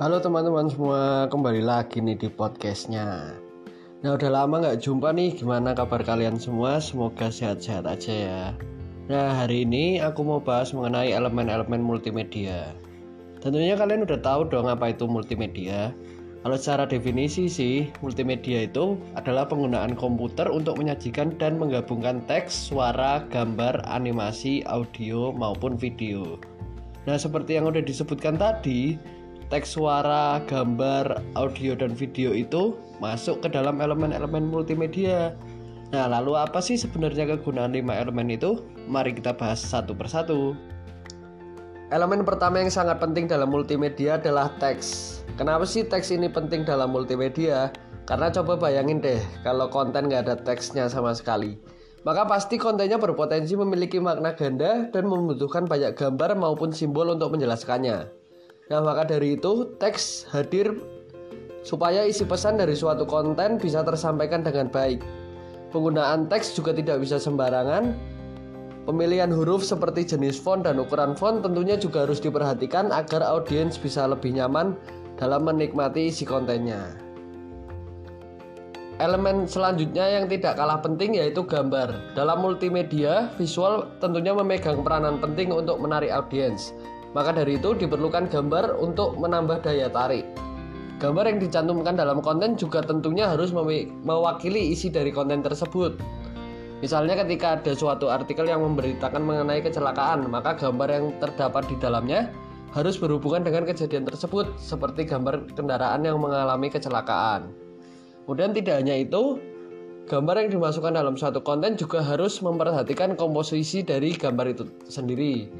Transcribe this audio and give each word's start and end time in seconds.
Halo 0.00 0.16
teman-teman 0.16 0.64
semua, 0.72 1.28
kembali 1.28 1.60
lagi 1.60 2.00
nih 2.00 2.16
di 2.16 2.32
podcastnya. 2.32 3.36
Nah 4.00 4.16
udah 4.16 4.32
lama 4.32 4.64
nggak 4.64 4.80
jumpa 4.80 5.12
nih, 5.12 5.36
gimana 5.36 5.76
kabar 5.76 6.00
kalian 6.00 6.40
semua? 6.40 6.80
Semoga 6.80 7.28
sehat-sehat 7.28 7.84
aja 7.84 8.08
ya. 8.08 8.42
Nah 9.12 9.36
hari 9.36 9.68
ini 9.68 10.00
aku 10.00 10.24
mau 10.24 10.40
bahas 10.40 10.72
mengenai 10.72 11.12
elemen-elemen 11.12 11.84
multimedia. 11.84 12.72
Tentunya 13.44 13.76
kalian 13.76 14.08
udah 14.08 14.16
tahu 14.24 14.48
dong 14.48 14.72
apa 14.72 14.88
itu 14.88 15.04
multimedia. 15.04 15.92
Kalau 16.48 16.56
secara 16.56 16.88
definisi 16.88 17.44
sih, 17.52 17.92
multimedia 18.00 18.64
itu 18.64 18.96
adalah 19.20 19.44
penggunaan 19.52 19.92
komputer 20.00 20.48
untuk 20.48 20.80
menyajikan 20.80 21.36
dan 21.36 21.60
menggabungkan 21.60 22.24
teks, 22.24 22.72
suara, 22.72 23.20
gambar, 23.28 23.84
animasi, 23.84 24.64
audio, 24.64 25.28
maupun 25.28 25.76
video. 25.76 26.40
Nah, 27.04 27.20
seperti 27.20 27.60
yang 27.60 27.68
udah 27.68 27.84
disebutkan 27.84 28.40
tadi, 28.40 28.96
teks 29.50 29.74
suara, 29.74 30.38
gambar, 30.46 31.18
audio, 31.34 31.74
dan 31.74 31.90
video 31.90 32.30
itu 32.30 32.78
masuk 33.02 33.42
ke 33.42 33.50
dalam 33.50 33.82
elemen-elemen 33.82 34.46
multimedia. 34.46 35.34
Nah, 35.90 36.06
lalu 36.06 36.38
apa 36.38 36.62
sih 36.62 36.78
sebenarnya 36.78 37.26
kegunaan 37.26 37.74
lima 37.74 37.98
elemen 37.98 38.30
itu? 38.30 38.62
Mari 38.86 39.18
kita 39.18 39.34
bahas 39.34 39.58
satu 39.58 39.90
persatu. 39.90 40.54
Elemen 41.90 42.22
pertama 42.22 42.62
yang 42.62 42.70
sangat 42.70 43.02
penting 43.02 43.26
dalam 43.26 43.50
multimedia 43.50 44.22
adalah 44.22 44.54
teks. 44.62 45.20
Kenapa 45.34 45.66
sih 45.66 45.82
teks 45.82 46.14
ini 46.14 46.30
penting 46.30 46.62
dalam 46.62 46.94
multimedia? 46.94 47.74
Karena 48.06 48.30
coba 48.30 48.54
bayangin 48.54 49.02
deh, 49.02 49.18
kalau 49.42 49.66
konten 49.66 50.06
nggak 50.06 50.30
ada 50.30 50.38
teksnya 50.38 50.86
sama 50.86 51.10
sekali. 51.10 51.58
Maka 52.06 52.22
pasti 52.30 52.54
kontennya 52.54 53.02
berpotensi 53.02 53.58
memiliki 53.58 53.98
makna 53.98 54.38
ganda 54.38 54.86
dan 54.94 55.10
membutuhkan 55.10 55.66
banyak 55.66 55.98
gambar 55.98 56.38
maupun 56.38 56.70
simbol 56.70 57.10
untuk 57.10 57.34
menjelaskannya. 57.34 58.19
Nah, 58.70 58.78
maka 58.78 59.02
dari 59.02 59.34
itu 59.34 59.74
teks 59.82 60.30
hadir 60.30 60.78
supaya 61.66 62.06
isi 62.06 62.22
pesan 62.22 62.54
dari 62.54 62.78
suatu 62.78 63.02
konten 63.02 63.58
bisa 63.58 63.82
tersampaikan 63.82 64.46
dengan 64.46 64.70
baik. 64.70 65.02
Penggunaan 65.74 66.30
teks 66.30 66.54
juga 66.54 66.70
tidak 66.70 67.02
bisa 67.02 67.18
sembarangan. 67.18 67.98
Pemilihan 68.86 69.30
huruf 69.34 69.66
seperti 69.66 70.14
jenis 70.14 70.38
font 70.38 70.62
dan 70.62 70.78
ukuran 70.78 71.18
font 71.18 71.42
tentunya 71.42 71.74
juga 71.74 72.06
harus 72.06 72.22
diperhatikan 72.22 72.94
agar 72.94 73.26
audiens 73.26 73.74
bisa 73.74 74.06
lebih 74.06 74.38
nyaman 74.38 74.78
dalam 75.18 75.50
menikmati 75.50 76.08
isi 76.08 76.22
kontennya. 76.22 76.94
Elemen 79.02 79.50
selanjutnya 79.50 80.20
yang 80.20 80.30
tidak 80.30 80.60
kalah 80.60 80.78
penting 80.78 81.18
yaitu 81.18 81.42
gambar. 81.42 81.90
Dalam 82.14 82.38
multimedia, 82.44 83.32
visual 83.34 83.88
tentunya 83.98 84.30
memegang 84.30 84.84
peranan 84.84 85.18
penting 85.18 85.50
untuk 85.50 85.80
menarik 85.80 86.12
audiens. 86.12 86.70
Maka 87.10 87.34
dari 87.34 87.58
itu 87.58 87.74
diperlukan 87.74 88.30
gambar 88.30 88.78
untuk 88.78 89.18
menambah 89.18 89.66
daya 89.66 89.90
tarik. 89.90 90.22
Gambar 91.00 91.32
yang 91.32 91.38
dicantumkan 91.40 91.96
dalam 91.96 92.20
konten 92.20 92.54
juga 92.54 92.84
tentunya 92.84 93.26
harus 93.26 93.50
mewakili 94.04 94.70
isi 94.70 94.92
dari 94.92 95.10
konten 95.10 95.40
tersebut. 95.40 95.96
Misalnya 96.84 97.16
ketika 97.24 97.56
ada 97.56 97.72
suatu 97.72 98.12
artikel 98.12 98.44
yang 98.48 98.60
memberitakan 98.64 99.20
mengenai 99.20 99.64
kecelakaan, 99.64 100.28
maka 100.28 100.56
gambar 100.56 100.88
yang 100.88 101.06
terdapat 101.18 101.68
di 101.68 101.76
dalamnya 101.80 102.28
harus 102.76 103.00
berhubungan 103.00 103.42
dengan 103.42 103.66
kejadian 103.66 104.06
tersebut, 104.06 104.54
seperti 104.60 105.08
gambar 105.08 105.50
kendaraan 105.56 106.04
yang 106.06 106.20
mengalami 106.20 106.70
kecelakaan. 106.70 107.50
Kemudian 108.24 108.54
tidak 108.54 108.84
hanya 108.84 108.96
itu, 108.96 109.40
gambar 110.06 110.46
yang 110.46 110.50
dimasukkan 110.54 110.94
dalam 110.94 111.18
suatu 111.18 111.42
konten 111.42 111.74
juga 111.74 112.04
harus 112.04 112.38
memperhatikan 112.44 113.18
komposisi 113.18 113.82
dari 113.82 114.14
gambar 114.14 114.46
itu 114.54 114.64
sendiri 114.86 115.50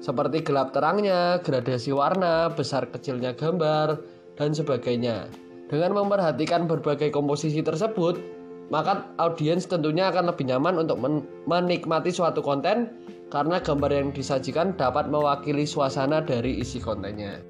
seperti 0.00 0.40
gelap 0.40 0.72
terangnya, 0.72 1.38
gradasi 1.44 1.92
warna, 1.92 2.48
besar 2.48 2.88
kecilnya 2.88 3.36
gambar, 3.36 4.00
dan 4.40 4.56
sebagainya. 4.56 5.28
Dengan 5.68 5.92
memperhatikan 5.92 6.64
berbagai 6.64 7.12
komposisi 7.12 7.60
tersebut, 7.60 8.16
maka 8.72 9.06
audiens 9.20 9.68
tentunya 9.68 10.08
akan 10.08 10.32
lebih 10.32 10.48
nyaman 10.48 10.80
untuk 10.82 10.98
men 10.98 11.22
menikmati 11.44 12.10
suatu 12.10 12.40
konten 12.40 12.90
karena 13.30 13.60
gambar 13.62 13.92
yang 13.92 14.08
disajikan 14.10 14.74
dapat 14.74 15.06
mewakili 15.06 15.68
suasana 15.68 16.24
dari 16.24 16.58
isi 16.58 16.82
kontennya. 16.82 17.44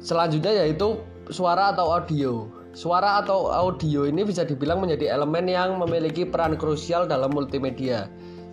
Selanjutnya 0.00 0.64
yaitu 0.64 0.98
suara 1.30 1.76
atau 1.76 1.92
audio. 1.94 2.48
Suara 2.76 3.24
atau 3.24 3.48
audio 3.48 4.04
ini 4.04 4.20
bisa 4.20 4.44
dibilang 4.44 4.84
menjadi 4.84 5.16
elemen 5.16 5.48
yang 5.48 5.80
memiliki 5.80 6.28
peran 6.28 6.60
krusial 6.60 7.08
dalam 7.08 7.32
multimedia 7.32 8.04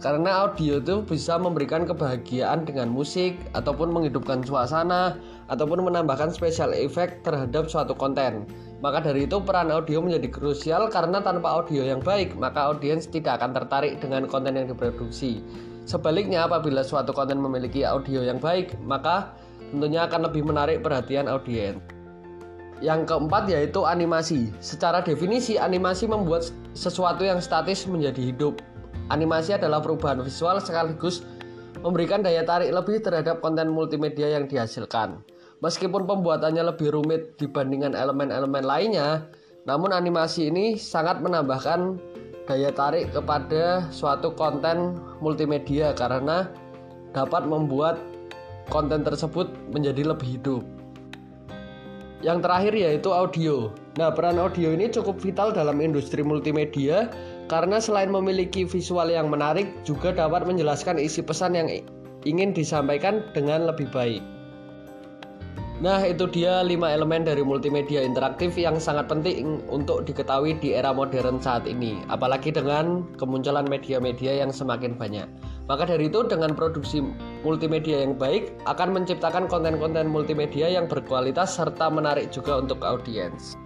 karena 0.04 0.44
audio 0.44 0.84
itu 0.84 1.00
bisa 1.08 1.40
memberikan 1.40 1.88
kebahagiaan 1.88 2.68
dengan 2.68 2.92
musik 2.92 3.40
ataupun 3.56 3.88
menghidupkan 3.88 4.44
suasana 4.44 5.16
ataupun 5.48 5.80
menambahkan 5.80 6.28
special 6.36 6.76
effect 6.76 7.24
terhadap 7.24 7.72
suatu 7.72 7.96
konten. 7.96 8.44
Maka 8.84 9.00
dari 9.00 9.24
itu 9.24 9.40
peran 9.40 9.72
audio 9.72 10.04
menjadi 10.04 10.28
krusial 10.28 10.92
karena 10.92 11.24
tanpa 11.24 11.56
audio 11.56 11.88
yang 11.88 12.04
baik 12.04 12.36
maka 12.36 12.68
audiens 12.76 13.08
tidak 13.08 13.40
akan 13.40 13.56
tertarik 13.56 14.04
dengan 14.04 14.28
konten 14.28 14.60
yang 14.60 14.68
diproduksi. 14.68 15.40
Sebaliknya 15.88 16.52
apabila 16.52 16.84
suatu 16.84 17.16
konten 17.16 17.40
memiliki 17.40 17.88
audio 17.88 18.28
yang 18.28 18.44
baik 18.44 18.76
maka 18.84 19.32
tentunya 19.72 20.04
akan 20.04 20.28
lebih 20.28 20.44
menarik 20.44 20.84
perhatian 20.84 21.32
audiens. 21.32 21.80
Yang 22.84 23.08
keempat 23.08 23.48
yaitu 23.48 23.88
animasi. 23.88 24.52
Secara 24.60 25.00
definisi 25.00 25.56
animasi 25.56 26.12
membuat 26.12 26.52
sesuatu 26.76 27.24
yang 27.24 27.40
statis 27.40 27.88
menjadi 27.88 28.36
hidup 28.36 28.60
Animasi 29.12 29.60
adalah 29.60 29.84
perubahan 29.84 30.24
visual 30.24 30.64
sekaligus 30.64 31.28
memberikan 31.84 32.24
daya 32.24 32.48
tarik 32.48 32.72
lebih 32.72 33.04
terhadap 33.04 33.44
konten 33.44 33.68
multimedia 33.74 34.32
yang 34.32 34.48
dihasilkan. 34.48 35.20
Meskipun 35.60 36.08
pembuatannya 36.08 36.64
lebih 36.76 36.92
rumit 36.92 37.36
dibandingkan 37.40 37.96
elemen-elemen 37.96 38.64
lainnya, 38.64 39.28
namun 39.64 39.96
animasi 39.96 40.52
ini 40.52 40.76
sangat 40.76 41.24
menambahkan 41.24 42.00
daya 42.44 42.72
tarik 42.76 43.12
kepada 43.16 43.88
suatu 43.88 44.36
konten 44.36 45.00
multimedia 45.24 45.96
karena 45.96 46.52
dapat 47.16 47.48
membuat 47.48 47.96
konten 48.68 49.08
tersebut 49.08 49.52
menjadi 49.72 50.12
lebih 50.12 50.40
hidup. 50.40 50.64
Yang 52.24 52.48
terakhir 52.48 52.74
yaitu 52.80 53.12
audio. 53.12 53.76
Nah, 54.00 54.08
peran 54.16 54.40
audio 54.40 54.72
ini 54.72 54.88
cukup 54.88 55.20
vital 55.20 55.52
dalam 55.52 55.84
industri 55.84 56.24
multimedia 56.24 57.12
karena 57.52 57.84
selain 57.84 58.08
memiliki 58.08 58.64
visual 58.64 59.12
yang 59.12 59.28
menarik 59.28 59.68
juga 59.84 60.16
dapat 60.16 60.48
menjelaskan 60.48 60.96
isi 61.04 61.20
pesan 61.20 61.52
yang 61.52 61.68
ingin 62.24 62.56
disampaikan 62.56 63.28
dengan 63.36 63.68
lebih 63.68 63.92
baik. 63.92 64.24
Nah, 65.84 66.00
itu 66.08 66.32
dia 66.32 66.64
5 66.64 66.80
elemen 66.80 67.28
dari 67.28 67.44
multimedia 67.44 68.00
interaktif 68.00 68.56
yang 68.56 68.80
sangat 68.80 69.12
penting 69.12 69.60
untuk 69.68 70.08
diketahui 70.08 70.56
di 70.64 70.72
era 70.72 70.96
modern 70.96 71.44
saat 71.44 71.68
ini, 71.68 72.00
apalagi 72.08 72.56
dengan 72.56 73.04
kemunculan 73.20 73.68
media-media 73.68 74.40
yang 74.40 74.48
semakin 74.48 74.96
banyak. 74.96 75.28
Maka 75.68 75.84
dari 75.84 76.08
itu, 76.08 76.24
dengan 76.24 76.56
produksi 76.56 77.04
multimedia 77.44 78.00
yang 78.00 78.16
baik 78.16 78.56
akan 78.64 78.96
menciptakan 78.96 79.52
konten-konten 79.52 80.08
multimedia 80.08 80.72
yang 80.72 80.88
berkualitas 80.88 81.60
serta 81.60 81.92
menarik 81.92 82.32
juga 82.32 82.64
untuk 82.64 82.80
audiens. 82.80 83.60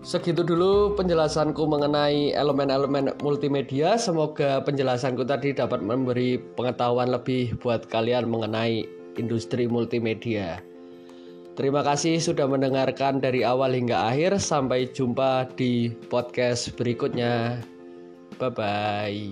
Segitu 0.00 0.40
dulu 0.40 0.96
penjelasanku 0.96 1.60
mengenai 1.68 2.32
elemen-elemen 2.40 3.20
multimedia. 3.20 4.00
Semoga 4.00 4.64
penjelasanku 4.64 5.28
tadi 5.28 5.52
dapat 5.52 5.84
memberi 5.84 6.40
pengetahuan 6.56 7.12
lebih 7.12 7.60
buat 7.60 7.84
kalian 7.92 8.32
mengenai 8.32 8.88
industri 9.20 9.68
multimedia. 9.68 10.64
Terima 11.58 11.82
kasih 11.82 12.22
sudah 12.22 12.46
mendengarkan 12.46 13.18
dari 13.18 13.42
awal 13.42 13.74
hingga 13.74 14.14
akhir. 14.14 14.38
Sampai 14.38 14.86
jumpa 14.94 15.50
di 15.58 15.90
podcast 16.06 16.70
berikutnya. 16.78 17.58
Bye 18.38 18.54
bye. 18.54 19.26